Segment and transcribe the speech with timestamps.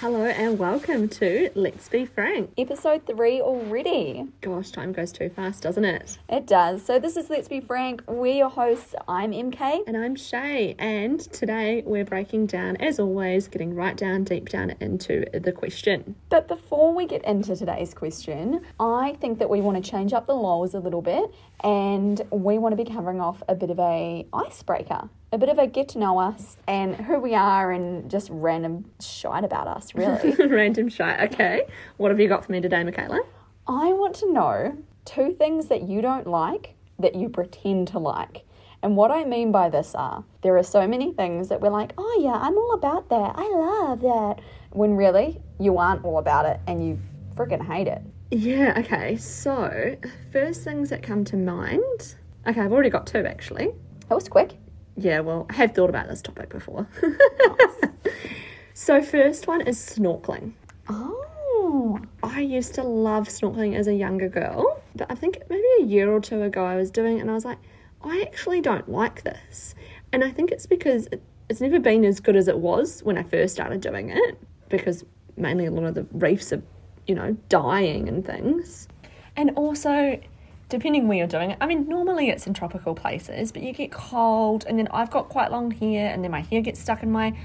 [0.00, 2.52] Hello and welcome to Let's Be Frank.
[2.56, 4.28] Episode three already.
[4.42, 6.18] Gosh, time goes too fast, doesn't it?
[6.28, 6.84] It does.
[6.84, 8.04] So, this is Let's Be Frank.
[8.06, 8.94] We're your hosts.
[9.08, 9.80] I'm MK.
[9.88, 14.72] And I'm Shay, and today we're breaking down, as always, getting right down, deep down
[14.78, 16.14] into the question.
[16.28, 20.28] But before we get into today's question, I think that we want to change up
[20.28, 21.28] the laws a little bit
[21.64, 25.58] and we want to be covering off a bit of a icebreaker a bit of
[25.58, 29.94] a get to know us and who we are and just random shite about us,
[29.94, 30.32] really.
[30.46, 31.32] Random shite.
[31.32, 31.62] Okay.
[31.96, 33.20] What have you got for me today, Michaela?
[33.66, 38.44] I want to know two things that you don't like that you pretend to like.
[38.82, 41.92] And what I mean by this are there are so many things that we're like,
[41.98, 43.34] oh yeah, I'm all about that.
[43.36, 44.40] I love that.
[44.70, 46.98] When really, you aren't all about it and you
[47.34, 48.02] freaking hate it.
[48.30, 49.16] Yeah, okay.
[49.16, 49.96] So,
[50.32, 52.16] first things that come to mind.
[52.46, 53.70] Okay, I've already got two actually.
[54.08, 54.56] That was quick.
[54.98, 56.88] Yeah, well, I have thought about this topic before.
[58.74, 60.52] so, first one is snorkeling.
[60.88, 61.28] Oh.
[62.22, 66.10] I used to love snorkeling as a younger girl, but I think maybe a year
[66.10, 67.58] or two ago I was doing it and I was like,
[68.02, 69.74] I actually don't like this.
[70.12, 73.18] And I think it's because it, it's never been as good as it was when
[73.18, 74.38] I first started doing it,
[74.68, 75.04] because
[75.36, 76.62] mainly a lot of the reefs are,
[77.06, 78.88] you know, dying and things.
[79.36, 80.20] And also,
[80.68, 83.90] depending where you're doing it, I mean, normally it's in tropical places, but you get
[83.90, 87.10] cold, and then I've got quite long hair, and then my hair gets stuck in
[87.10, 87.36] my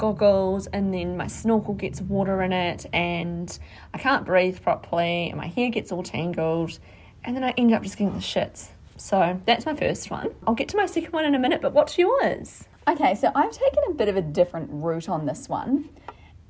[0.00, 3.58] goggles and then my snorkel gets water in it and
[3.92, 6.78] I can't breathe properly and my hair gets all tangled
[7.22, 8.68] and then I end up just getting the shits.
[8.96, 10.34] So that's my first one.
[10.46, 12.64] I'll get to my second one in a minute, but what's yours?
[12.88, 15.90] Okay, so I've taken a bit of a different route on this one.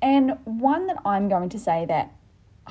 [0.01, 2.13] And one that I'm going to say that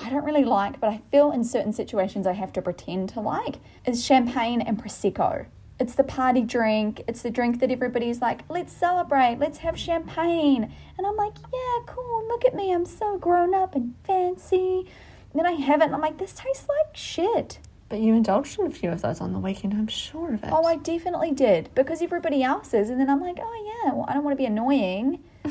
[0.02, 3.20] I don't really like, but I feel in certain situations I have to pretend to
[3.20, 3.56] like
[3.86, 5.46] is champagne and Prosecco.
[5.80, 7.04] It's the party drink.
[7.08, 10.74] It's the drink that everybody's like, let's celebrate, let's have champagne.
[10.98, 14.88] And I'm like, yeah, cool, look at me, I'm so grown up and fancy.
[15.32, 17.60] And then I have it and I'm like, this tastes like shit.
[17.90, 20.50] But you indulged in a few of those on the weekend, I'm sure of it.
[20.52, 22.90] Oh, I definitely did because everybody else is.
[22.90, 25.24] And then I'm like, oh, yeah, well, I don't want to be annoying.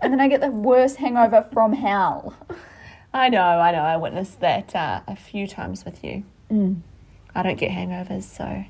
[0.00, 2.34] and then I get the worst hangover from hell.
[3.14, 3.78] I know, I know.
[3.78, 6.24] I witnessed that uh, a few times with you.
[7.34, 8.64] I don't get hangovers, so.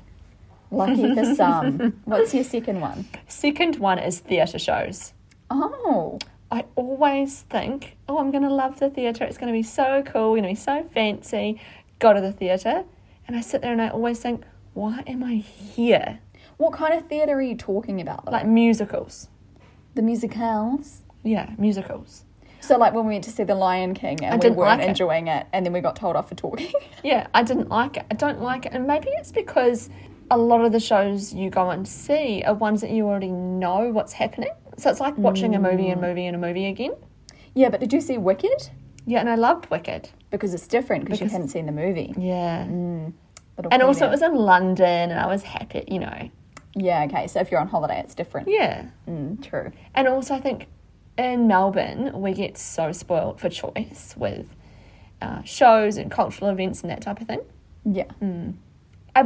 [0.71, 1.99] Lucky for some.
[2.05, 3.07] What's your second one?
[3.27, 5.13] Second one is theatre shows.
[5.49, 6.19] Oh,
[6.51, 9.23] I always think, oh, I'm going to love the theatre.
[9.23, 10.31] It's going to be so cool.
[10.31, 11.59] Going to be so fancy.
[11.99, 12.83] Go to the theatre.
[13.27, 16.19] And I sit there and I always think, why am I here?
[16.57, 18.25] what kind of theatre are you talking about?
[18.25, 18.31] Though?
[18.31, 19.27] Like musicals.
[19.95, 21.01] the musicals?
[21.23, 22.23] Yeah, musicals.
[22.65, 25.27] So, like when we went to see The Lion King and we weren't like enjoying
[25.27, 26.71] it, and then we got told off for talking.
[27.03, 28.05] Yeah, I didn't like it.
[28.09, 28.73] I don't like it.
[28.73, 29.89] And maybe it's because
[30.31, 33.91] a lot of the shows you go and see are ones that you already know
[33.91, 34.49] what's happening.
[34.77, 36.95] So it's like watching a movie and movie and a movie again.
[37.53, 38.69] yeah, but did you see Wicked?
[39.05, 40.09] Yeah, and I loved Wicked.
[40.31, 42.13] Because it's different because you hadn't seen the movie.
[42.17, 42.65] Yeah.
[42.65, 44.07] Little And also, preview.
[44.07, 46.29] it was in London, and I was happy, you know.
[46.75, 47.27] yeah, okay.
[47.27, 48.47] So if you're on holiday, it's different.
[48.49, 48.87] Yeah.
[49.07, 49.71] Mm, true.
[49.93, 50.65] And also, I think
[51.17, 54.47] in Melbourne, we get so spoiled for choice with
[55.21, 57.41] uh, shows and cultural events and that type of thing.
[57.85, 58.11] Yeah.
[58.21, 58.57] And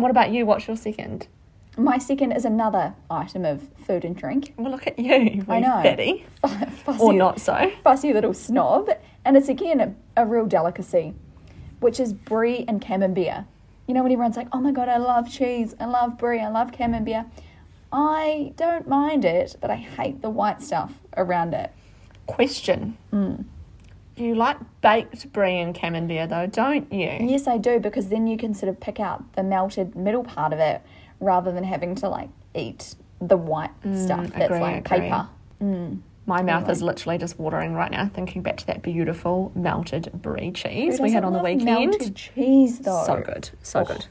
[0.01, 0.45] what about you?
[0.45, 1.27] What's your second?
[1.77, 4.53] My second is another item of food and drink.
[4.57, 5.81] Well, look at you, I know.
[5.81, 6.25] fatty.
[6.83, 7.71] fussy, Or not so.
[7.83, 8.89] fussy little snob.
[9.23, 11.13] And it's again a, a real delicacy,
[11.79, 13.45] which is brie and camembert.
[13.87, 16.49] You know when everyone's like, "Oh my god, I love cheese, I love brie, I
[16.49, 17.25] love camembert."
[17.91, 21.71] I don't mind it, but I hate the white stuff around it.
[22.25, 22.97] Question.
[23.13, 23.45] Mm.
[24.15, 27.17] You like baked brie and camembert, though, don't you?
[27.21, 30.51] Yes, I do because then you can sort of pick out the melted middle part
[30.51, 30.81] of it
[31.19, 34.99] rather than having to like eat the white mm, stuff that's agree, like agree.
[34.99, 35.29] paper.
[35.61, 40.09] Mm, My mouth is literally just watering right now, thinking back to that beautiful melted
[40.13, 41.65] brie cheese we had on the weekend.
[41.65, 43.03] Melted cheese though.
[43.05, 43.85] So good, so oh.
[43.85, 44.05] good.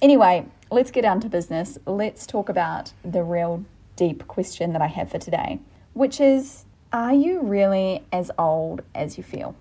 [0.00, 1.78] Anyway, let's get down to business.
[1.84, 3.64] Let's talk about the real
[3.96, 5.58] deep question that I have for today,
[5.98, 9.56] which is Are you really as old as you feel?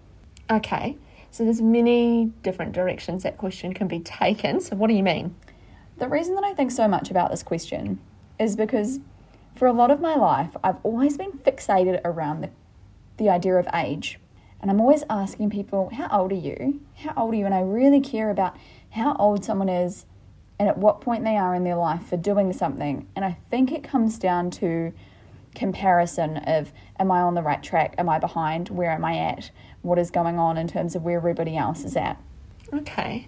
[0.51, 0.95] Okay,
[1.31, 4.62] so there's many different directions that question can be taken.
[4.62, 5.36] So what do you mean?
[5.98, 8.00] The reason that I think so much about this question
[8.39, 9.00] is because
[9.56, 12.50] for a lot of my life, I've always been fixated around the,
[13.18, 14.19] the idea of age.
[14.62, 16.81] And I'm always asking people, How old are you?
[16.98, 17.45] How old are you?
[17.45, 18.56] And I really care about
[18.92, 20.06] how old someone is
[20.60, 23.07] and at what point they are in their life for doing something.
[23.16, 24.94] And I think it comes down to
[25.56, 27.96] comparison of am I on the right track?
[27.98, 28.70] Am I behind?
[28.70, 29.52] Where am I at?
[29.82, 32.22] What is going on in terms of where everybody else is at?
[32.74, 33.28] Okay,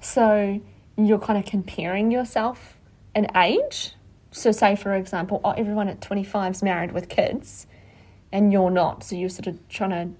[0.00, 0.60] so
[0.96, 2.78] you're kind of comparing yourself
[3.14, 3.94] in age.
[4.30, 7.66] So, say for example, oh, everyone at 25 is married with kids,
[8.30, 9.02] and you're not.
[9.02, 10.10] So you're sort of trying to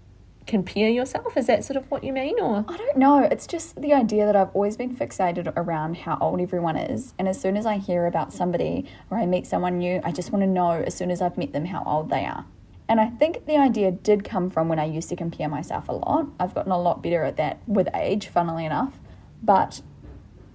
[0.46, 1.36] compare yourself?
[1.36, 3.22] Is that sort of what you mean, or I don't know.
[3.22, 7.14] It's just the idea that I've always been fixated around how old everyone is.
[7.18, 10.32] And as soon as I hear about somebody or I meet someone new, I just
[10.32, 12.44] want to know as soon as I've met them how old they are.
[12.88, 15.92] And I think the idea did come from when I used to compare myself a
[15.92, 16.26] lot.
[16.40, 18.98] I've gotten a lot better at that with age, funnily enough.
[19.42, 19.80] But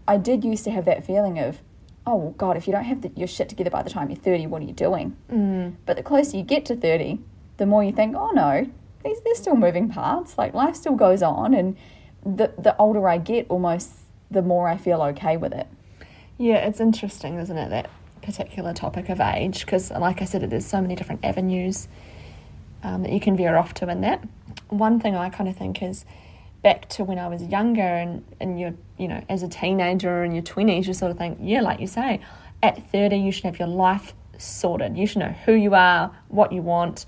[0.05, 1.61] I did used to have that feeling of,
[2.05, 4.47] oh, God, if you don't have the, your shit together by the time you're 30,
[4.47, 5.15] what are you doing?
[5.31, 5.75] Mm.
[5.85, 7.19] But the closer you get to 30,
[7.55, 8.69] the more you think, oh, no,
[9.05, 10.37] there's, there's still moving parts.
[10.37, 11.53] Like life still goes on.
[11.53, 11.77] And
[12.25, 13.91] the, the older I get, almost
[14.31, 15.67] the more I feel okay with it.
[16.37, 17.89] Yeah, it's interesting, isn't it, that
[18.21, 19.63] particular topic of age?
[19.63, 21.87] Because, like I said, there's so many different avenues
[22.83, 24.27] um, that you can veer off to in that.
[24.69, 26.03] One thing I kind of think is
[26.61, 30.33] back to when I was younger and, and you're, you know, as a teenager in
[30.33, 32.19] your 20s, you sort of think, yeah, like you say,
[32.63, 34.97] at 30, you should have your life sorted.
[34.97, 37.05] You should know who you are, what you want.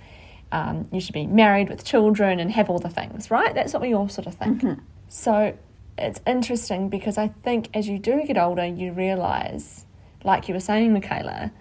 [0.52, 3.54] Um, you should be married with children and have all the things, right?
[3.54, 4.62] That's what we all sort of think.
[4.62, 4.82] Mm-hmm.
[5.10, 5.58] So
[5.98, 9.86] it's interesting because I think as you do get older, you realize,
[10.24, 11.52] like you were saying, Michaela,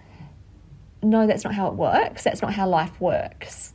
[1.03, 2.23] no, that's not how it works.
[2.23, 3.73] That's not how life works.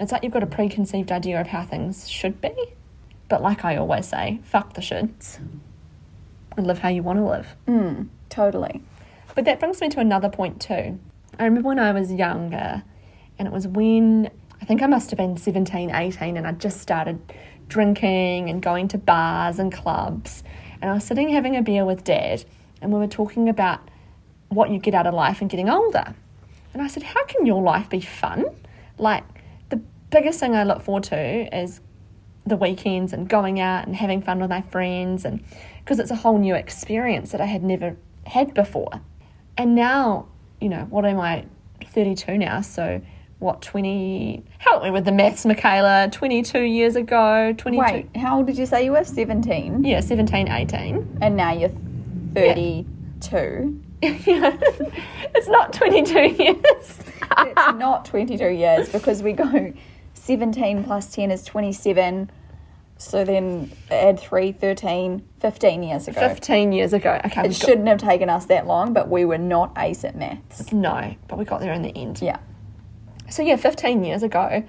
[0.00, 2.54] It's like you've got a preconceived idea of how things should be.
[3.28, 5.38] But like I always say, fuck the shoulds
[6.56, 7.56] and live how you want to live.
[7.66, 8.82] Mm, totally.
[9.34, 10.98] But that brings me to another point too.
[11.38, 12.82] I remember when I was younger,
[13.38, 14.30] and it was when
[14.60, 17.20] I think I must have been 17, 18, and I just started
[17.68, 20.42] drinking and going to bars and clubs.
[20.80, 22.44] And I was sitting having a beer with dad,
[22.80, 23.80] and we were talking about
[24.48, 26.14] what you get out of life and getting older.
[26.72, 28.44] And I said, How can your life be fun?
[28.98, 29.24] Like,
[29.70, 29.80] the
[30.10, 31.80] biggest thing I look forward to is
[32.46, 35.42] the weekends and going out and having fun with my friends and
[35.80, 39.00] because it's a whole new experience that I had never had before.
[39.56, 40.28] And now,
[40.60, 41.46] you know, what am I
[41.84, 43.00] 32 now, so
[43.38, 48.46] what 20 help me with the maths Michaela 22 years ago 22 wait how old
[48.46, 51.70] did you say you were 17 yeah 17 18 and now you're
[52.34, 54.56] 32 yeah,
[55.34, 56.98] it's not 22 years
[57.38, 59.72] it's not 22 years because we go
[60.26, 62.28] 17 plus 10 is 27.
[62.98, 66.20] So then add 3, 13, 15 years ago.
[66.20, 67.20] 15 years ago.
[67.26, 67.46] Okay.
[67.46, 68.00] It shouldn't got...
[68.00, 70.72] have taken us that long, but we were not ace at maths.
[70.72, 72.20] No, but we got there in the end.
[72.20, 72.38] Yeah.
[73.30, 74.64] So yeah, 15 years ago.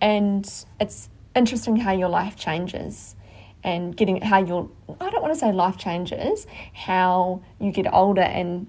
[0.00, 3.16] And it's interesting how your life changes
[3.64, 4.68] and getting how your
[5.00, 8.66] I don't want to say life changes, how you get older and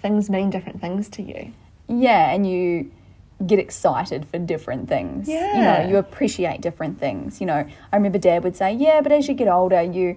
[0.00, 1.52] things mean different things to you.
[1.88, 2.90] Yeah, and you
[3.46, 5.28] get excited for different things.
[5.28, 5.56] Yeah.
[5.56, 7.40] You know, you appreciate different things.
[7.40, 10.16] You know, I remember dad would say, yeah, but as you get older, you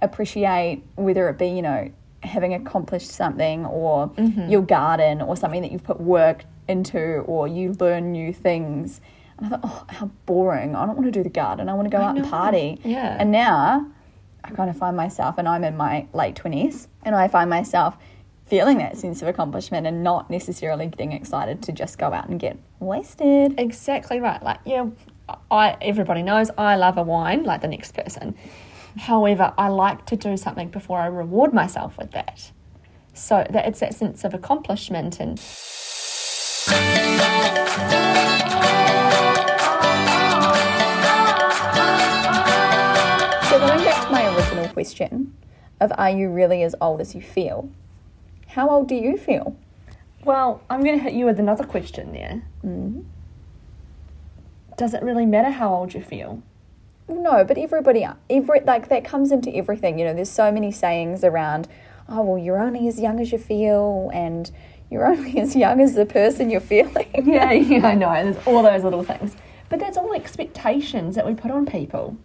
[0.00, 1.90] appreciate whether it be, you know,
[2.22, 4.48] having accomplished something or mm-hmm.
[4.48, 9.00] your garden or something that you've put work into or you learn new things.
[9.38, 10.74] And I thought, oh, how boring.
[10.74, 11.68] I don't want to do the garden.
[11.68, 12.22] I want to go I out know.
[12.22, 12.80] and party.
[12.84, 13.16] Yeah.
[13.18, 13.86] And now
[14.44, 17.96] I kind of find myself, and I'm in my late 20s, and I find myself
[18.46, 22.40] feeling that sense of accomplishment and not necessarily getting excited to just go out and
[22.40, 23.54] get wasted.
[23.58, 24.42] Exactly right.
[24.42, 24.86] Like, yeah,
[25.50, 28.34] I everybody knows I love a wine like the next person.
[28.98, 32.50] However, I like to do something before I reward myself with that.
[33.14, 35.38] So that it's that sense of accomplishment and
[36.62, 36.72] So
[43.58, 45.34] going back to my original question
[45.80, 47.70] of are you really as old as you feel?
[48.48, 49.56] How old do you feel?
[50.22, 52.42] Well, I'm going to hit you with another question there.
[52.62, 53.06] Mm.
[54.76, 56.42] Does it really matter how old you feel?
[57.08, 59.98] No, but everybody, every like that comes into everything.
[59.98, 61.68] You know, there's so many sayings around.
[62.06, 64.50] Oh well, you're only as young as you feel, and
[64.90, 67.08] you're only as young as the person you're feeling.
[67.24, 68.12] yeah, yeah, I know.
[68.12, 69.36] There's all those little things,
[69.68, 72.16] but that's all expectations that we put on people.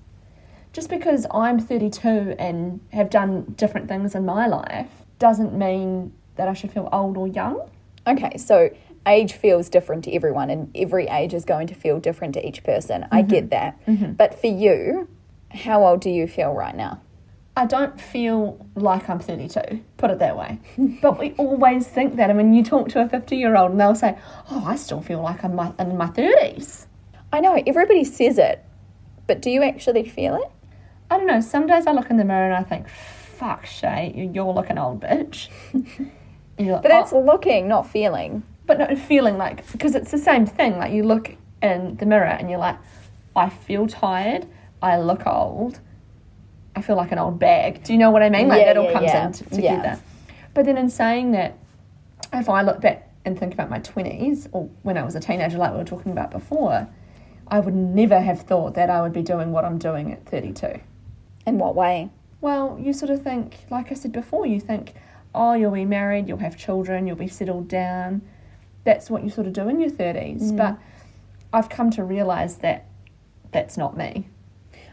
[0.74, 6.50] Just because I'm 32 and have done different things in my life doesn't mean that
[6.50, 7.70] I should feel old or young.
[8.06, 8.70] Okay, so
[9.08, 12.64] age feels different to everyone, and every age is going to feel different to each
[12.64, 13.04] person.
[13.04, 13.16] Mm-hmm.
[13.16, 13.86] I get that.
[13.86, 14.14] Mm-hmm.
[14.14, 15.08] But for you,
[15.52, 17.02] how old do you feel right now?
[17.58, 20.60] I don't feel like I'm 32, put it that way.
[21.02, 22.30] but we always think that.
[22.30, 24.18] I mean, you talk to a 50 year old and they'll say,
[24.52, 26.88] Oh, I still feel like I'm my, in my 30s.
[27.32, 28.64] I know, everybody says it,
[29.28, 30.52] but do you actually feel it?
[31.10, 31.42] I don't know.
[31.42, 35.02] Some days I look in the mirror and I think, fuck, Shay, you're looking old
[35.02, 35.50] bitch.
[36.58, 37.20] Like, but that's oh.
[37.20, 38.44] looking, not feeling.
[38.66, 40.78] But not feeling like, because it's the same thing.
[40.78, 42.78] Like you look in the mirror and you're like,
[43.36, 44.48] I feel tired,
[44.82, 45.80] I look old,
[46.76, 47.84] I feel like an old bag.
[47.84, 48.48] Do you know what I mean?
[48.48, 49.26] Like yeah, that all yeah, comes yeah.
[49.26, 50.00] in t- together.
[50.54, 51.58] But then in saying that,
[52.34, 55.58] if I look back and think about my 20s or when I was a teenager,
[55.58, 56.88] like we were talking about before,
[57.48, 60.80] I would never have thought that I would be doing what I'm doing at 32.
[61.46, 62.10] In what way?
[62.42, 64.94] Well, you sort of think, like I said before, you think,
[65.34, 68.22] oh, you'll be married, you'll have children, you'll be settled down.
[68.84, 70.42] That's what you sort of do in your 30s.
[70.42, 70.58] Mm.
[70.58, 70.78] But
[71.54, 72.86] I've come to realize that
[73.52, 74.28] that's not me.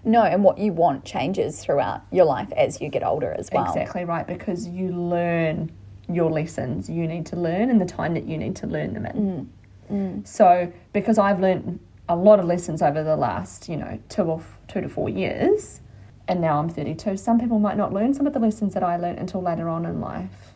[0.04, 3.66] No, and what you want changes throughout your life as you get older as well.
[3.66, 5.70] Exactly right, because you learn
[6.08, 9.06] your lessons you need to learn in the time that you need to learn them
[9.06, 9.48] in.
[9.90, 10.26] Mm, mm.
[10.26, 11.78] So, because I've learned
[12.08, 15.08] a lot of lessons over the last, you know, two or f- two to four
[15.08, 15.80] years,
[16.28, 18.96] and now I'm 32, some people might not learn some of the lessons that I
[18.96, 20.54] learned until later on in life.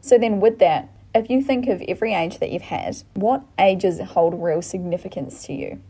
[0.00, 4.00] So then, with that, if you think of every age that you've had, what ages
[4.00, 5.80] hold real significance to you?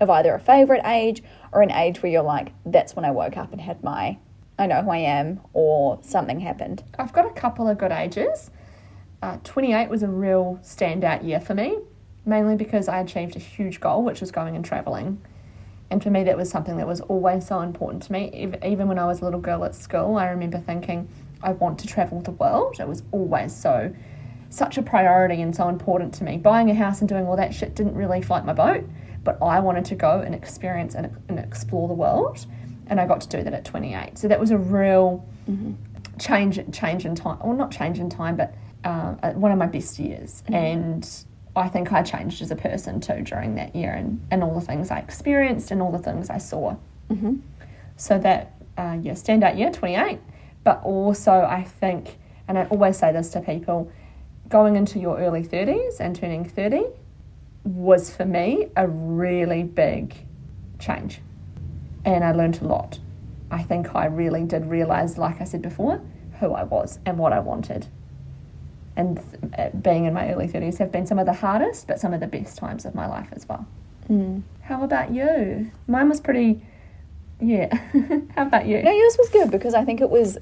[0.00, 3.36] Of either a favourite age or an age where you're like, that's when I woke
[3.36, 4.18] up and had my,
[4.58, 6.84] I know who I am, or something happened.
[6.98, 8.50] I've got a couple of good ages.
[9.22, 11.78] Uh, 28 was a real standout year for me,
[12.24, 15.20] mainly because I achieved a huge goal, which was going and travelling.
[15.90, 18.50] And for me, that was something that was always so important to me.
[18.62, 21.08] Even when I was a little girl at school, I remember thinking,
[21.42, 22.78] I want to travel the world.
[22.78, 23.94] It was always so,
[24.50, 26.36] such a priority and so important to me.
[26.36, 28.84] Buying a house and doing all that shit didn't really float my boat,
[29.24, 32.46] but I wanted to go and experience and, and explore the world.
[32.86, 34.16] And I got to do that at 28.
[34.16, 35.26] So that was a real
[36.18, 39.98] change change in time well not change in time but uh, one of my best
[39.98, 41.24] years and
[41.56, 44.64] i think i changed as a person too during that year and, and all the
[44.64, 46.74] things i experienced and all the things i saw
[47.10, 47.36] mm-hmm.
[47.96, 50.18] so that uh, yeah standout year 28
[50.64, 53.90] but also i think and i always say this to people
[54.48, 56.84] going into your early 30s and turning 30
[57.68, 60.14] was for me a really big
[60.78, 61.20] change
[62.04, 62.98] and I learned a lot.
[63.50, 66.00] I think I really did realize, like I said before,
[66.40, 67.86] who I was and what I wanted.
[68.96, 69.20] And
[69.56, 72.20] uh, being in my early 30s have been some of the hardest, but some of
[72.20, 73.66] the best times of my life as well.
[74.62, 75.70] How about you?
[75.86, 76.62] Mine was pretty,
[77.40, 77.74] yeah.
[78.34, 78.82] How about you?
[78.82, 80.38] No, yours was good because I think it was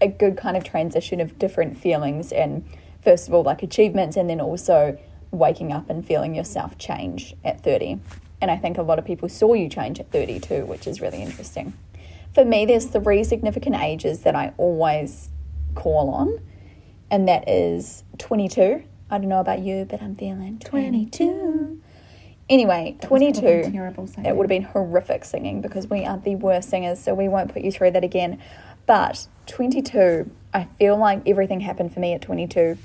[0.00, 2.64] a good kind of transition of different feelings and
[3.02, 4.96] first of all like achievements and then also
[5.30, 8.00] waking up and feeling yourself change at 30.
[8.40, 11.00] And I think a lot of people saw you change at 30 too, which is
[11.00, 11.72] really interesting.
[12.34, 15.30] For me, there's three significant ages that I always
[15.74, 16.40] call on,
[17.10, 18.82] and that is 22.
[19.10, 21.80] I don't know about you, but I'm feeling 22.
[22.48, 23.70] Anyway, 22.
[23.70, 24.08] terrible.
[24.24, 27.52] It would have been horrific singing because we are the worst singers, so we won't
[27.52, 28.38] put you through that again.
[28.86, 32.78] But 22, I feel like everything happened for me at 22.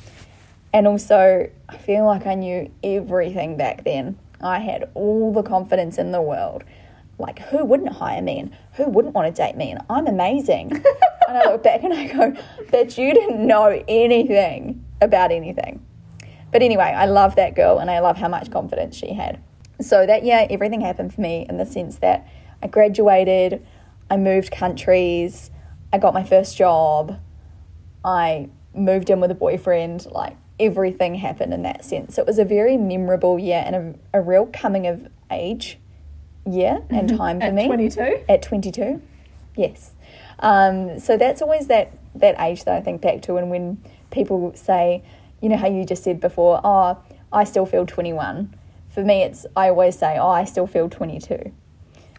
[0.74, 4.18] And also, I feel like I knew everything back then.
[4.42, 6.64] I had all the confidence in the world.
[7.20, 9.70] Like, who wouldn't hire me and who wouldn't want to date me?
[9.70, 10.72] And I'm amazing.
[11.28, 12.36] and I look back and I go,
[12.72, 15.86] but you didn't know anything about anything.
[16.52, 19.42] But anyway, I love that girl and I love how much confidence she had.
[19.80, 22.28] So that year, everything happened for me in the sense that
[22.62, 23.66] I graduated,
[24.10, 25.52] I moved countries,
[25.92, 27.20] I got my first job,
[28.04, 32.16] I moved in with a boyfriend, like everything happened in that sense.
[32.16, 33.76] So it was a very memorable year and
[34.14, 35.80] a, a real coming of age
[36.46, 37.64] year and time for me.
[37.64, 38.24] At 22?
[38.30, 39.02] At 22,
[39.56, 39.94] yes.
[40.40, 43.38] Um, so that's always that, that age that I think back to.
[43.38, 43.82] And when
[44.12, 45.04] people say,
[45.42, 46.98] you know, how you just said before, oh,
[47.32, 48.54] I still feel 21.
[48.90, 51.34] For me, it's, I always say, oh, I still feel 22.
[51.34, 51.52] I And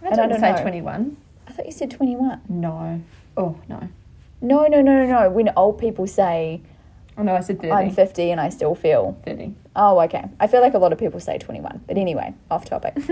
[0.06, 0.62] I didn't don't say know.
[0.62, 1.16] 21.
[1.46, 2.40] I thought you said 21.
[2.48, 3.00] No.
[3.36, 3.88] Oh, no.
[4.40, 5.30] No, no, no, no, no.
[5.30, 6.60] When old people say,
[7.16, 7.72] Oh, no, I said 30.
[7.72, 9.54] I'm 50 and I still feel 30.
[9.76, 10.24] Oh, okay.
[10.40, 11.82] I feel like a lot of people say 21.
[11.86, 12.96] But anyway, off topic.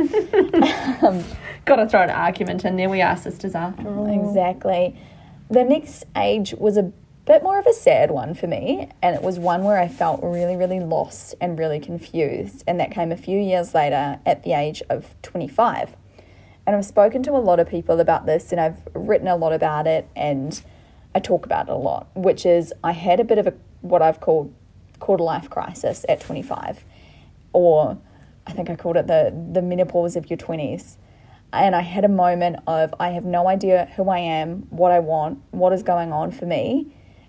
[1.03, 1.25] Um,
[1.65, 2.89] Got to throw an argument in there.
[2.89, 4.07] We are sisters after all.
[4.29, 4.97] exactly.
[5.51, 6.93] The next age was a
[7.27, 8.89] bit more of a sad one for me.
[9.03, 12.63] And it was one where I felt really, really lost and really confused.
[12.67, 15.97] And that came a few years later at the age of 25.
[16.67, 19.53] And I've spoken to a lot of people about this and I've written a lot
[19.53, 20.63] about it and
[21.15, 24.03] I talk about it a lot, which is I had a bit of a what
[24.03, 24.55] I've called
[24.99, 26.85] quarter life crisis at 25
[27.53, 27.99] or
[28.47, 30.97] I think I called it the the menopause of your 20s.
[31.53, 35.01] And I had a moment of I have no idea who I am, what I
[35.01, 36.87] want, what is going on for me,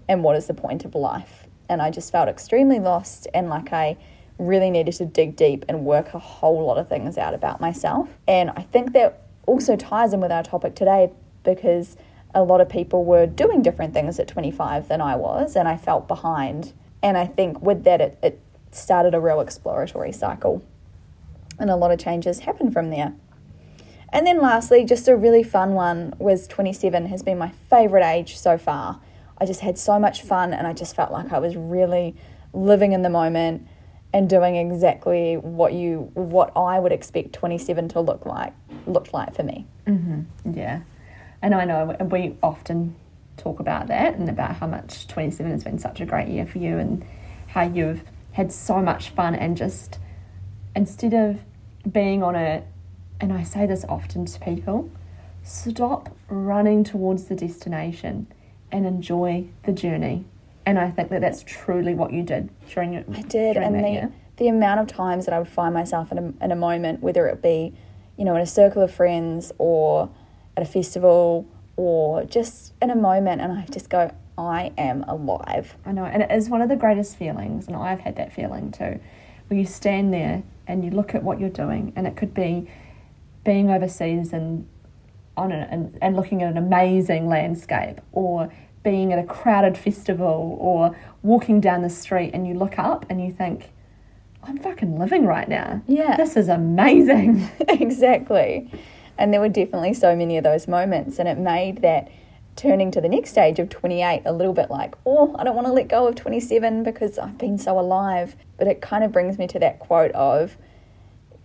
[0.07, 1.48] and what is the point of life.
[1.69, 3.98] And I just felt extremely lost and like I
[4.39, 8.10] really needed to dig deep and work a whole lot of things out about myself.
[8.27, 11.12] And I think that also ties in with our topic today
[11.43, 11.98] because
[12.34, 15.78] a lot of people were doing different things at 25 than I was, and I
[15.78, 16.74] felt behind.
[17.02, 18.40] And I think with that, it, it
[18.72, 20.63] started a real exploratory cycle.
[21.60, 23.13] And a lot of changes happened from there.
[24.12, 28.38] And then lastly, just a really fun one was 27 has been my favorite age
[28.38, 29.00] so far.
[29.40, 32.16] I just had so much fun and I just felt like I was really
[32.54, 33.68] living in the moment
[34.13, 38.54] and doing exactly what you what I would expect 27 to look like
[38.86, 39.66] looked like for me.
[39.88, 40.54] Mm-hmm.
[40.54, 40.82] Yeah.
[41.43, 42.95] And I know we often
[43.35, 46.57] talk about that and about how much 27 has been such a great year for
[46.57, 47.05] you and
[47.47, 50.00] how you've had so much fun and just
[50.73, 51.41] instead of
[51.91, 52.63] being on a
[53.19, 54.89] and I say this often to people,
[55.43, 58.27] stop running towards the destination
[58.71, 60.25] and enjoy the journey.
[60.65, 63.75] And I think that that's truly what you did during your I did, during and
[63.75, 64.13] that the year.
[64.38, 67.27] the amount of times that I would find myself in a, in a moment, whether
[67.27, 67.73] it be,
[68.17, 70.09] you know, in a circle of friends or
[70.55, 75.75] at a festival or just in a moment, and I just go, I am alive.
[75.86, 78.72] I know, and it is one of the greatest feelings, and I've had that feeling
[78.72, 79.00] too,
[79.48, 82.69] where you stand there and you look at what you're doing, and it could be
[83.43, 84.67] being overseas and
[85.36, 90.57] on a, and, and looking at an amazing landscape, or being at a crowded festival,
[90.60, 93.72] or walking down the street, and you look up and you think,
[94.43, 95.81] I'm fucking living right now.
[95.88, 96.17] Yeah.
[96.17, 97.50] This is amazing.
[97.67, 98.69] exactly.
[99.17, 102.10] And there were definitely so many of those moments, and it made that
[102.55, 105.67] turning to the next stage of 28 a little bit like, oh, I don't want
[105.67, 108.36] to let go of 27 because I've been so alive.
[108.58, 110.58] But it kind of brings me to that quote of,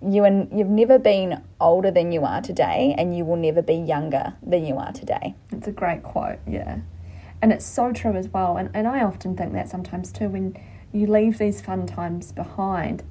[0.07, 3.75] you and you've never been older than you are today, and you will never be
[3.75, 5.35] younger than you are today.
[5.51, 6.79] It's a great quote, yeah.
[7.41, 8.57] And it's so true as well.
[8.57, 10.57] And, and I often think that sometimes too when
[10.93, 13.03] you leave these fun times behind.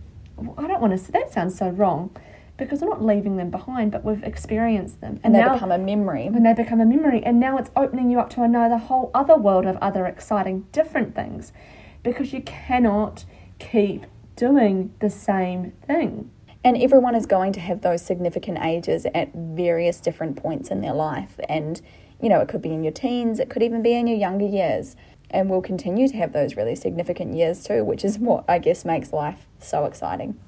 [0.58, 2.16] I don't want to that sounds so wrong
[2.58, 5.20] because we're not leaving them behind, but we've experienced them.
[5.24, 6.26] And they now, become a memory.
[6.26, 7.24] and they become a memory.
[7.24, 11.16] And now it's opening you up to another whole other world of other exciting, different
[11.16, 11.54] things
[12.04, 13.26] because you cannot
[13.60, 16.32] keep doing the same thing.
[16.64, 20.94] And everyone is going to have those significant ages at various different points in their
[20.94, 21.40] life.
[21.48, 21.82] And,
[22.22, 24.46] you know, it could be in your teens, it could even be in your younger
[24.46, 24.96] years.
[25.30, 28.86] And we'll continue to have those really significant years too, which is what I guess
[28.86, 30.40] makes life so exciting.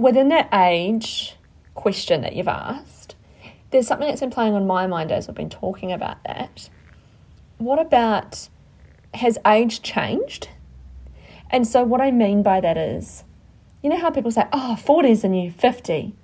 [0.00, 1.36] Within that age
[1.74, 3.14] question that you've asked,
[3.70, 6.70] there's something that's been playing on my mind as we've been talking about that.
[7.58, 8.48] What about
[9.14, 10.48] has age changed?
[11.50, 13.24] And so, what I mean by that is,
[13.82, 16.14] you know how people say, oh, 40 is the new 50,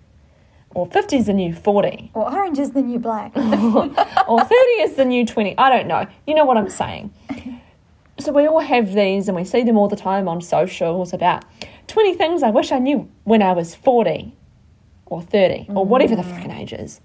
[0.74, 3.36] or 50 is the new 40, or orange is the new black.
[3.36, 5.58] or 30 is the new 20.
[5.58, 6.06] I don't know.
[6.26, 7.12] You know what I'm saying.
[8.18, 11.44] So we all have these and we see them all the time on socials about
[11.86, 14.34] 20 things I wish I knew when I was 40
[15.06, 15.86] or 30 or mm.
[15.86, 17.00] whatever the fucking age is.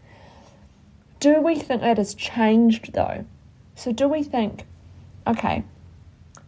[1.20, 3.26] Do we think that has changed though?
[3.76, 4.66] So do we think,
[5.28, 5.64] okay,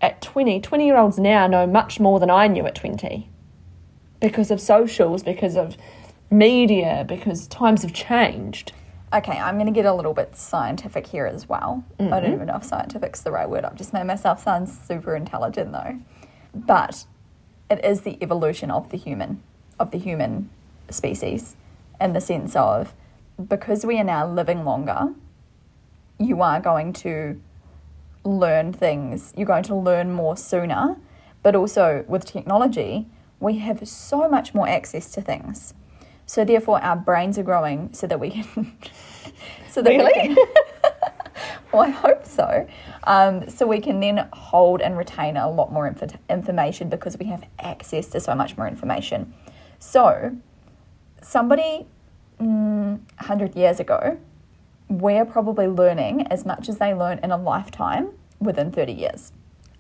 [0.02, 3.30] at 20, 20 year olds now know much more than I knew at 20
[4.20, 5.78] because of socials, because of
[6.32, 8.72] media, because times have changed.
[9.14, 11.84] Okay, I'm going to get a little bit scientific here as well.
[12.00, 12.34] I don't mm-hmm.
[12.34, 13.64] even know if scientific's the right word.
[13.64, 16.00] I've just made myself sound super intelligent though.
[16.56, 17.06] But
[17.70, 19.42] it is the evolution of the human,
[19.80, 20.50] of the human
[20.90, 21.56] species,
[22.00, 22.94] in the sense of
[23.50, 25.14] because we are now living longer,
[26.20, 27.40] you are going to
[28.24, 30.96] learn things, you're going to learn more sooner.
[31.42, 33.08] But also with technology,
[33.40, 35.74] we have so much more access to things.
[36.26, 38.46] So therefore, our brains are growing so that we can.
[39.70, 40.14] so that we Really?
[40.14, 40.38] can.
[41.74, 42.68] Well, I hope so.
[43.04, 47.26] Um, so we can then hold and retain a lot more inf- information because we
[47.26, 49.34] have access to so much more information.
[49.80, 50.38] So,
[51.22, 51.88] somebody
[52.40, 54.18] mm, 100 years ago,
[54.90, 58.10] we're probably learning as much as they learn in a lifetime
[58.40, 59.32] within 30 years.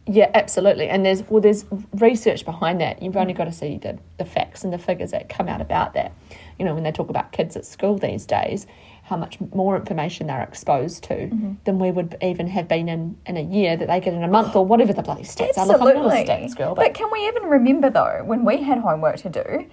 [0.05, 0.89] Yeah, absolutely.
[0.89, 3.01] And there's well, there's research behind that.
[3.01, 5.93] You've only got to see the, the facts and the figures that come out about
[5.93, 6.11] that.
[6.59, 8.67] You know, when they talk about kids at school these days,
[9.03, 11.53] how much more information they're exposed to mm-hmm.
[11.65, 14.27] than we would even have been in, in a year that they get in a
[14.27, 15.67] month or whatever the bloody stats are.
[15.67, 18.61] Look, I'm not a stats girl, but but can we even remember though when we
[18.61, 19.67] had homework to do,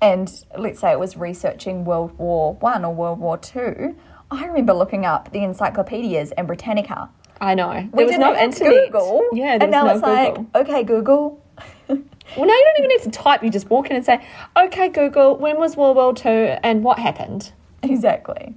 [0.00, 3.96] and let's say it was researching World War One or World War Two?
[4.30, 7.08] I remember looking up the encyclopedias and Britannica.
[7.40, 8.92] I know there We was no internet.
[8.92, 11.44] Google, Yeah, and now was it's no like, okay, Google.
[12.36, 13.42] Well, now you don't even need to type.
[13.42, 14.22] You just walk in and say,
[14.54, 16.28] "Okay, Google, when was World War Two
[16.62, 18.54] and what happened?" Exactly,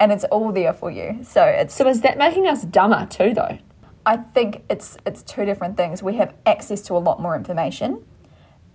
[0.00, 1.20] and it's all there for you.
[1.22, 3.58] So it's So is that making us dumber too, though?
[4.06, 6.02] I think it's it's two different things.
[6.02, 8.04] We have access to a lot more information,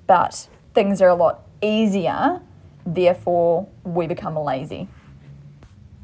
[0.08, 2.42] but things are a lot easier.
[2.86, 4.88] Therefore, we become lazy.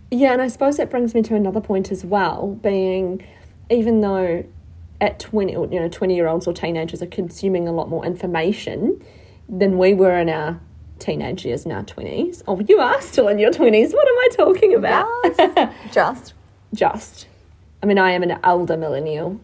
[0.09, 3.25] Yeah, and I suppose that brings me to another point as well, being
[3.69, 4.43] even though
[4.99, 9.01] at 20, you know, 20 year olds or teenagers are consuming a lot more information
[9.47, 10.59] than we were in our
[11.01, 12.43] teenage years in our 20s.
[12.47, 13.93] Oh, you are still in your 20s.
[13.93, 15.73] What am I talking about?
[15.91, 16.33] Just
[16.73, 17.27] Just.
[17.83, 19.39] I mean, I am an elder millennial.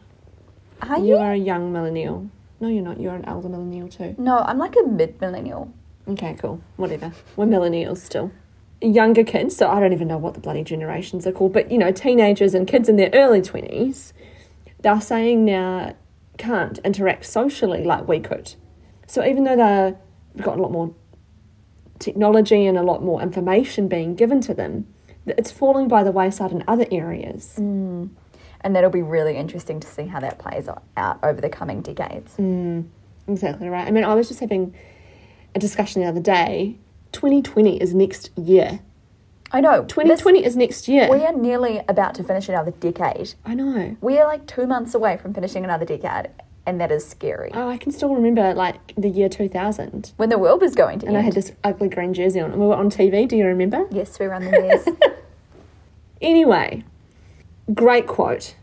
[0.82, 1.16] are You you?
[1.18, 2.30] are a young millennial.
[2.60, 3.00] No, you're not.
[3.00, 4.16] You're an elder millennial too.
[4.18, 5.72] No, I'm like a mid millennial.
[6.08, 6.62] Okay, cool.
[6.78, 7.12] Whatever.
[7.36, 8.32] We're millennials still.
[8.80, 11.78] Younger kids, so I don't even know what the bloody generations are called, but you
[11.80, 14.14] know, teenagers and kids in their early 20s,
[14.82, 15.96] they're saying now
[16.38, 18.54] can't interact socially like we could.
[19.08, 19.56] So even though
[20.36, 20.94] they've got a lot more
[22.00, 24.88] technology and a lot more information being given to them,
[25.26, 27.56] it's falling by the wayside in other areas.
[27.58, 28.10] Mm.
[28.62, 32.36] And that'll be really interesting to see how that plays out over the coming decades.
[32.38, 32.88] Mm.
[33.28, 33.88] Exactly right.
[33.88, 34.74] I mean, I was just having
[35.54, 36.78] a discussion the other day.
[37.12, 38.80] 2020 is next year.
[39.52, 39.82] I know.
[39.82, 41.10] this- 2020 is next year.
[41.10, 43.34] we are nearly about to finish another decade.
[43.46, 43.96] I know.
[44.02, 46.30] We are like two months away from finishing another decade,
[46.68, 47.50] and that is scary.
[47.54, 50.12] Oh, I can still remember like the year 2000.
[50.18, 52.52] when the world was going to And I had this ugly green jersey on.
[52.52, 53.28] And we were on TV.
[53.28, 53.88] Do you remember?
[53.90, 54.88] yes, we run the news.
[56.20, 56.84] Anyway,
[57.76, 58.56] great quote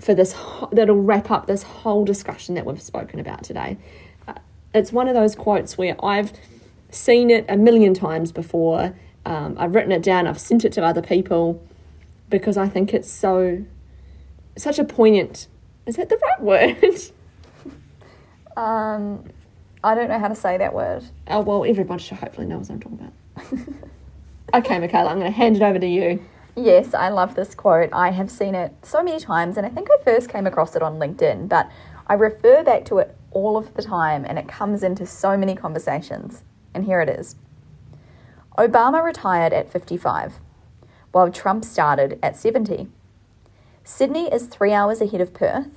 [0.00, 3.76] for this ho- that'll wrap up this whole discussion that we've spoken about today.
[4.26, 4.34] Uh,
[4.74, 6.32] it's one of those quotes where I've
[6.90, 8.94] seen it a million times before.
[9.24, 10.26] Um, I've written it down.
[10.26, 11.62] I've sent it to other people
[12.28, 13.64] because I think it's so
[14.56, 15.46] such a poignant.
[15.86, 16.94] Is that the right word?
[18.56, 19.24] um,
[19.82, 21.04] I don't know how to say that word.
[21.28, 24.64] oh well, everybody should hopefully know what I'm talking about.
[24.64, 26.24] okay, Michaela, I'm going to hand it over to you.
[26.56, 27.90] Yes, I love this quote.
[27.92, 30.82] I have seen it so many times, and I think I first came across it
[30.82, 31.70] on LinkedIn, but
[32.06, 35.56] I refer back to it all of the time, and it comes into so many
[35.56, 36.44] conversations.
[36.72, 37.36] And here it is
[38.56, 40.34] Obama retired at 55,
[41.12, 42.88] while Trump started at 70.
[43.86, 45.68] Sydney is three hours ahead of Perth,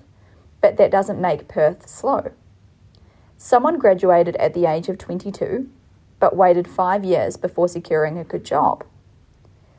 [0.62, 2.32] but that doesn't make Perth slow.
[3.38, 5.70] Someone graduated at the age of 22,
[6.18, 8.86] but waited five years before securing a good job.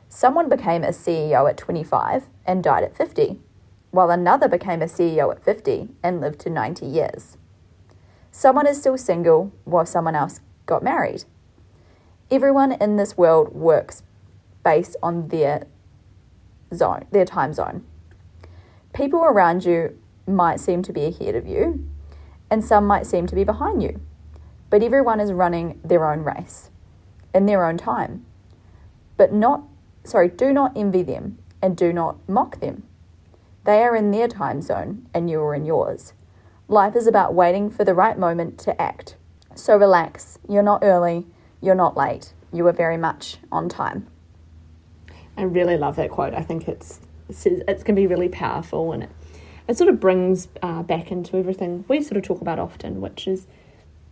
[0.09, 3.39] Someone became a CEO at 25 and died at 50,
[3.89, 7.35] while another became a CEO at 50 and lived to 90 years.
[8.31, 11.23] Someone is still single while someone else got married.
[12.29, 14.03] Everyone in this world works
[14.63, 15.65] based on their
[16.71, 17.85] zone, their time zone.
[18.93, 19.97] People around you
[20.27, 21.87] might seem to be ahead of you,
[22.49, 24.01] and some might seem to be behind you,
[24.69, 26.69] but everyone is running their own race
[27.33, 28.25] in their own time.
[29.17, 29.63] But not
[30.03, 32.83] sorry, do not envy them and do not mock them.
[33.65, 36.13] They are in their time zone and you are in yours.
[36.67, 39.15] Life is about waiting for the right moment to act.
[39.55, 40.39] So relax.
[40.47, 41.27] You're not early,
[41.61, 42.33] you're not late.
[42.51, 44.07] You are very much on time.
[45.37, 46.33] I really love that quote.
[46.33, 49.09] I think it's going to be really powerful and it,
[49.67, 53.27] it sort of brings uh, back into everything we sort of talk about often, which
[53.27, 53.45] is,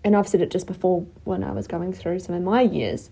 [0.03, 3.10] and I've said it just before when I was going through some of my years,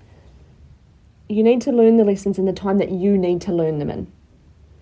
[1.27, 3.89] you need to learn the lessons in the time that you need to learn them
[3.89, 4.11] in.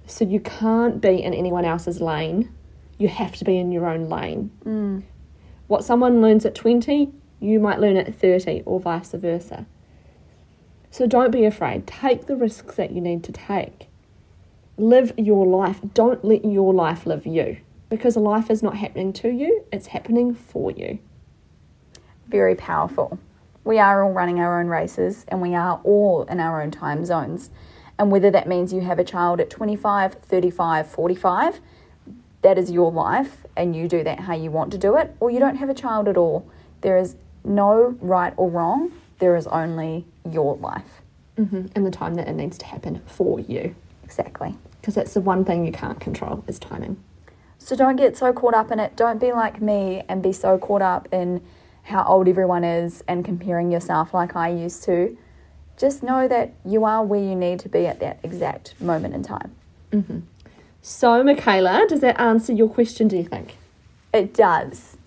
[0.05, 2.51] So you can't be in anyone else's lane.
[2.97, 4.51] You have to be in your own lane.
[5.67, 9.65] What someone learns at 20, you might learn at 30 or vice versa.
[10.91, 11.87] So don't be afraid.
[11.87, 13.87] Take the risks that you need to take.
[14.77, 15.79] Live your life.
[15.93, 17.57] Don't let your life live you.
[17.89, 20.97] Because life is not happening to you, it's happening for you.
[22.27, 23.19] Very powerful.
[23.63, 27.05] We are all running our own races and we are all in our own time
[27.05, 27.51] zones.
[27.99, 31.59] And whether that means you have a child at 25, 35, 45,
[32.41, 35.29] that is your life and you do that how you want to do it, or
[35.29, 36.47] you don't have a child at all.
[36.81, 41.01] There is no right or wrong, there is only your life.
[41.37, 41.67] Mm-hmm.
[41.75, 43.75] And the time that it needs to happen for you.
[44.03, 44.55] Exactly.
[44.79, 47.01] Because that's the one thing you can't control is timing.
[47.57, 48.95] So don't get so caught up in it.
[48.95, 51.41] Don't be like me and be so caught up in
[51.83, 55.17] how old everyone is and comparing yourself like I used to.
[55.77, 59.23] Just know that you are where you need to be at that exact moment in
[59.23, 59.55] time.
[59.91, 60.19] Mm-hmm.
[60.81, 63.55] So, Michaela, does that answer your question, do you think?
[64.13, 64.97] It does.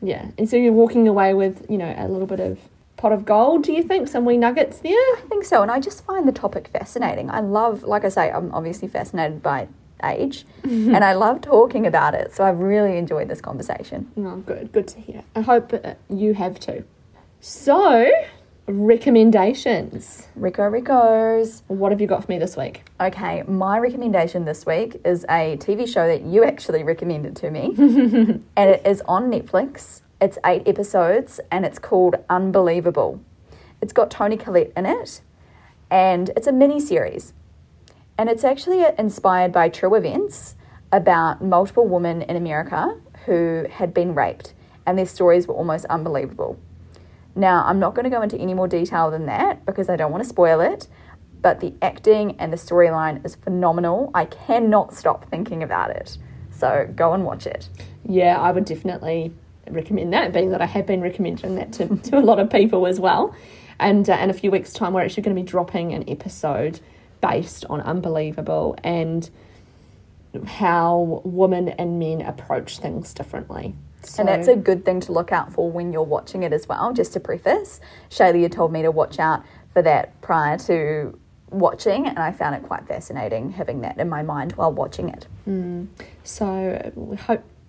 [0.00, 0.30] Yeah.
[0.36, 2.58] And so you're walking away with, you know, a little bit of
[3.02, 4.06] pot of gold, do you think?
[4.06, 4.92] Some wee nuggets there?
[4.92, 5.60] I think so.
[5.60, 7.30] And I just find the topic fascinating.
[7.30, 9.66] I love, like I say, I'm obviously fascinated by
[10.04, 12.32] age and I love talking about it.
[12.32, 14.10] So I've really enjoyed this conversation.
[14.16, 14.70] Oh, good.
[14.70, 15.24] Good to hear.
[15.34, 16.84] I hope uh, you have too.
[17.40, 18.08] So,
[18.66, 20.28] recommendations.
[20.36, 21.64] Rico Ricos.
[21.66, 22.84] What have you got for me this week?
[23.00, 27.74] Okay, my recommendation this week is a TV show that you actually recommended to me.
[28.56, 30.01] and it is on Netflix.
[30.22, 33.20] It's eight episodes and it's called Unbelievable.
[33.80, 35.20] It's got Toni Collette in it
[35.90, 37.32] and it's a mini series.
[38.16, 40.54] And it's actually uh, inspired by true events
[40.92, 44.54] about multiple women in America who had been raped,
[44.86, 46.56] and their stories were almost unbelievable.
[47.34, 50.12] Now, I'm not going to go into any more detail than that because I don't
[50.12, 50.86] want to spoil it,
[51.40, 54.12] but the acting and the storyline is phenomenal.
[54.14, 56.16] I cannot stop thinking about it.
[56.52, 57.68] So go and watch it.
[58.04, 59.32] Yeah, I would definitely
[59.70, 62.86] recommend that, being that I have been recommending that to, to a lot of people
[62.86, 63.34] as well.
[63.78, 66.80] And uh, in a few weeks' time, we're actually going to be dropping an episode
[67.20, 69.28] based on Unbelievable and
[70.46, 73.74] how women and men approach things differently.
[74.18, 76.92] and that's a good thing to look out for when you're watching it as well.
[76.92, 81.18] Just to preface, Shaylee had told me to watch out for that prior to
[81.50, 85.26] watching, and I found it quite fascinating having that in my mind while watching it.
[86.24, 87.16] So we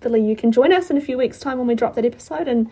[0.04, 2.46] hopefully you can join us in a few weeks' time when we drop that episode
[2.46, 2.70] and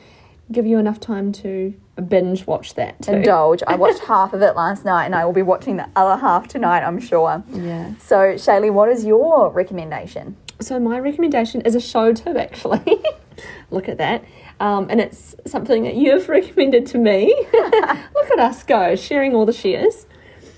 [0.51, 1.73] give you enough time to
[2.09, 3.13] binge watch that too.
[3.13, 3.63] Indulge.
[3.67, 6.47] I watched half of it last night, and I will be watching the other half
[6.47, 7.43] tonight, I'm sure.
[7.51, 7.95] Yeah.
[8.01, 10.37] So, Shaylee, what is your recommendation?
[10.61, 13.03] So my recommendation is a show too, actually.
[13.71, 14.25] Look at that.
[14.61, 17.35] Um, and it's something that you've recommended to me.
[17.55, 20.07] Look at us go, sharing all the shares,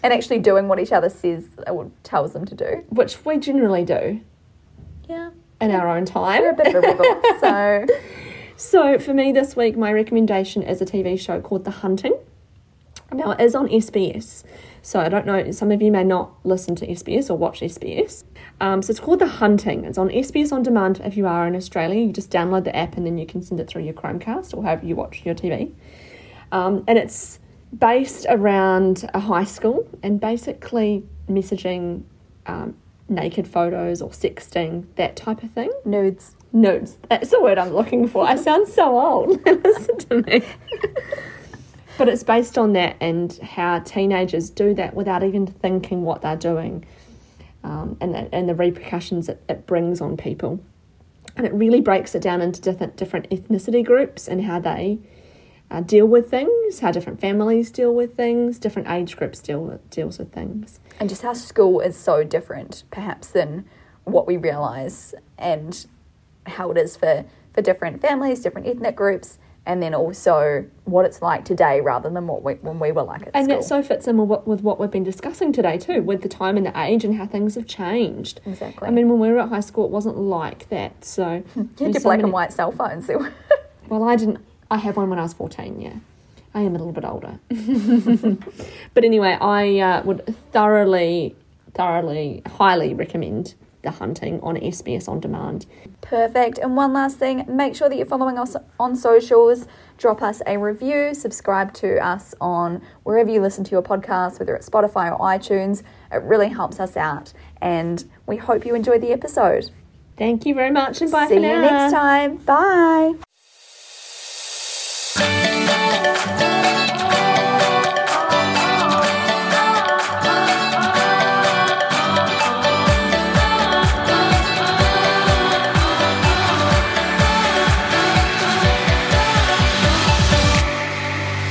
[0.03, 2.85] And actually doing what each other says or tells them to do.
[2.89, 4.21] which we generally do
[5.09, 5.31] Yeah.
[5.65, 6.43] In our own time.
[6.43, 7.23] We're a bit of a rebel.
[7.41, 7.87] So,
[8.57, 12.17] So for me this week, my recommendation is a TV show called The Hunting.
[13.13, 14.45] Now it is on SBS.
[14.83, 18.25] So I don't know, some of you may not listen to SBS or watch SBS.
[18.61, 19.85] Um, so it's called The Hunting.
[19.85, 22.05] It's on SBS On Demand if you are in Australia.
[22.05, 24.63] You just download the app and then you can send it through your Chromecast or
[24.63, 25.73] however you watch your TV.
[26.53, 27.41] Um, and it's
[27.77, 32.05] based around a high school and basically messaging
[32.47, 32.77] um,
[33.09, 35.71] naked photos or sexting, that type of thing.
[35.85, 36.35] nudes.
[36.53, 36.97] Nudes.
[37.09, 38.27] That's the word I'm looking for.
[38.27, 39.45] I sound so old.
[39.47, 40.43] Listen to me.
[41.99, 46.37] but it's based on that and how teenagers do that without even thinking what they're
[46.37, 46.85] doing
[47.63, 50.61] um, and, the- and the repercussions it, it brings on people.
[51.37, 54.99] And it really breaks it down into different, different ethnicity groups and how they
[55.71, 59.91] uh, deal with things, how different families deal with things, different age groups deal with,
[59.91, 60.81] deals with things.
[61.01, 63.65] And just how school is so different, perhaps, than
[64.05, 65.87] what we realise, and
[66.47, 71.23] how it is for, for different families, different ethnic groups, and then also what it's
[71.23, 73.41] like today rather than what we, when we were like at school.
[73.41, 73.57] And school.
[73.61, 76.29] that so fits in with what, with what we've been discussing today too, with the
[76.29, 78.43] time and the age and how things have changed.
[78.45, 78.87] Exactly.
[78.87, 81.03] I mean, when we were at high school, it wasn't like that.
[81.03, 83.11] So you had your so black many- and white cell phones.
[83.87, 84.39] Well, I didn't.
[84.75, 85.81] I had one when I was fourteen.
[85.81, 85.95] Yeah,
[86.53, 87.39] I am a little bit older.
[88.95, 91.37] but anyway, I uh, would thoroughly,
[91.75, 95.67] thoroughly, highly recommend the hunting on SBS on demand.
[96.01, 96.59] Perfect.
[96.59, 99.69] And one last thing make sure that you're following us on socials.
[99.97, 104.57] Drop us a review, subscribe to us on wherever you listen to your podcast, whether
[104.57, 105.85] it's Spotify or iTunes.
[106.11, 107.33] It really helps us out.
[107.63, 109.71] And we hope you enjoyed the episode.
[110.17, 112.39] Thank you very much, and bye See you next time.
[112.39, 113.15] Bye.